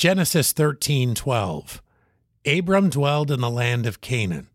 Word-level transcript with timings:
Genesis 0.00 0.54
13:12 0.54 1.82
Abram 2.46 2.88
dwelled 2.88 3.30
in 3.30 3.42
the 3.42 3.50
land 3.50 3.84
of 3.84 4.00
Canaan, 4.00 4.48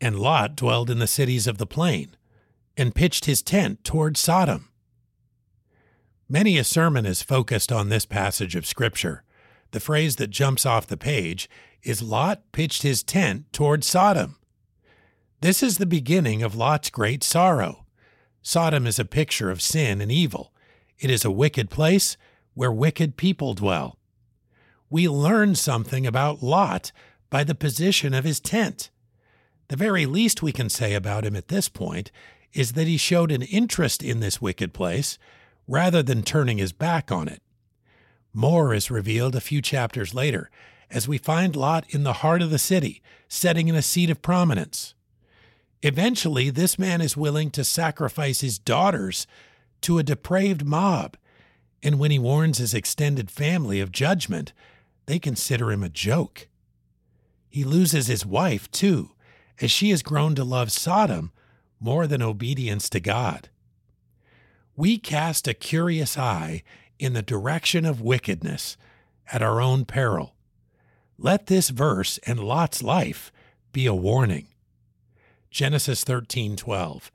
and 0.00 0.16
Lot 0.16 0.54
dwelled 0.54 0.90
in 0.90 1.00
the 1.00 1.08
cities 1.08 1.48
of 1.48 1.58
the 1.58 1.66
plain, 1.66 2.16
and 2.76 2.94
pitched 2.94 3.24
his 3.24 3.42
tent 3.42 3.82
toward 3.82 4.16
Sodom. 4.16 4.68
Many 6.28 6.56
a 6.56 6.62
sermon 6.62 7.04
is 7.04 7.20
focused 7.20 7.72
on 7.72 7.88
this 7.88 8.06
passage 8.06 8.54
of 8.54 8.64
Scripture. 8.64 9.24
The 9.72 9.80
phrase 9.80 10.14
that 10.16 10.30
jumps 10.30 10.64
off 10.64 10.86
the 10.86 10.96
page 10.96 11.50
is 11.82 12.00
Lot 12.00 12.52
pitched 12.52 12.82
his 12.82 13.02
tent 13.02 13.52
toward 13.52 13.82
Sodom. 13.82 14.38
This 15.40 15.64
is 15.64 15.78
the 15.78 15.86
beginning 15.86 16.44
of 16.44 16.54
Lot's 16.54 16.90
great 16.90 17.24
sorrow. 17.24 17.86
Sodom 18.40 18.86
is 18.86 19.00
a 19.00 19.04
picture 19.04 19.50
of 19.50 19.60
sin 19.60 20.00
and 20.00 20.12
evil. 20.12 20.52
It 20.96 21.10
is 21.10 21.24
a 21.24 21.30
wicked 21.32 21.70
place 21.70 22.16
where 22.54 22.70
wicked 22.70 23.16
people 23.16 23.54
dwell. 23.54 23.98
We 24.88 25.08
learn 25.08 25.54
something 25.54 26.06
about 26.06 26.42
Lot 26.42 26.92
by 27.30 27.44
the 27.44 27.54
position 27.54 28.14
of 28.14 28.24
his 28.24 28.40
tent. 28.40 28.90
The 29.68 29.76
very 29.76 30.06
least 30.06 30.42
we 30.42 30.52
can 30.52 30.68
say 30.68 30.94
about 30.94 31.24
him 31.24 31.34
at 31.34 31.48
this 31.48 31.68
point 31.68 32.12
is 32.52 32.72
that 32.72 32.86
he 32.86 32.96
showed 32.96 33.32
an 33.32 33.42
interest 33.42 34.02
in 34.02 34.20
this 34.20 34.40
wicked 34.40 34.72
place 34.72 35.18
rather 35.66 36.02
than 36.02 36.22
turning 36.22 36.58
his 36.58 36.72
back 36.72 37.10
on 37.10 37.28
it. 37.28 37.42
More 38.32 38.72
is 38.72 38.90
revealed 38.90 39.34
a 39.34 39.40
few 39.40 39.60
chapters 39.60 40.14
later 40.14 40.50
as 40.90 41.08
we 41.08 41.18
find 41.18 41.56
Lot 41.56 41.84
in 41.88 42.04
the 42.04 42.14
heart 42.14 42.42
of 42.42 42.50
the 42.50 42.58
city, 42.58 43.02
setting 43.28 43.66
in 43.66 43.74
a 43.74 43.82
seat 43.82 44.08
of 44.08 44.22
prominence. 44.22 44.94
Eventually, 45.82 46.50
this 46.50 46.78
man 46.78 47.00
is 47.00 47.16
willing 47.16 47.50
to 47.50 47.64
sacrifice 47.64 48.40
his 48.40 48.58
daughters 48.58 49.26
to 49.82 49.98
a 49.98 50.04
depraved 50.04 50.64
mob, 50.64 51.16
and 51.82 51.98
when 51.98 52.10
he 52.10 52.18
warns 52.18 52.58
his 52.58 52.72
extended 52.72 53.30
family 53.30 53.80
of 53.80 53.92
judgment, 53.92 54.52
they 55.06 55.18
consider 55.18 55.70
him 55.70 55.82
a 55.82 55.88
joke. 55.88 56.48
He 57.48 57.64
loses 57.64 58.06
his 58.06 58.26
wife, 58.26 58.70
too, 58.70 59.12
as 59.60 59.70
she 59.70 59.90
has 59.90 60.02
grown 60.02 60.34
to 60.34 60.44
love 60.44 60.70
Sodom 60.70 61.32
more 61.80 62.06
than 62.06 62.22
obedience 62.22 62.88
to 62.90 63.00
God. 63.00 63.48
We 64.76 64.98
cast 64.98 65.48
a 65.48 65.54
curious 65.54 66.18
eye 66.18 66.62
in 66.98 67.14
the 67.14 67.22
direction 67.22 67.84
of 67.84 68.00
wickedness 68.00 68.76
at 69.32 69.42
our 69.42 69.60
own 69.60 69.84
peril. 69.84 70.34
Let 71.18 71.46
this 71.46 71.70
verse 71.70 72.18
and 72.26 72.40
Lot's 72.40 72.82
life 72.82 73.32
be 73.72 73.86
a 73.86 73.94
warning. 73.94 74.48
Genesis 75.50 76.04
13:12 76.04 77.10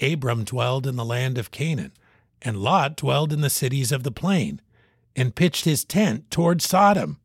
Abram 0.00 0.44
dwelled 0.44 0.86
in 0.86 0.96
the 0.96 1.04
land 1.04 1.36
of 1.36 1.50
Canaan, 1.50 1.92
and 2.42 2.56
Lot 2.56 2.96
dwelled 2.96 3.32
in 3.32 3.40
the 3.40 3.50
cities 3.50 3.92
of 3.92 4.02
the 4.02 4.12
plain, 4.12 4.60
and 5.16 5.34
pitched 5.34 5.64
his 5.64 5.84
tent 5.84 6.30
toward 6.30 6.62
Sodom. 6.62 7.18